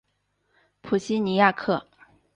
[0.81, 1.85] 普西尼亚克。